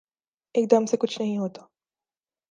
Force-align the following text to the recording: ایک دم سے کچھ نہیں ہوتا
ایک 0.55 0.71
دم 0.71 0.85
سے 0.85 0.97
کچھ 0.97 1.21
نہیں 1.21 1.37
ہوتا 1.37 1.61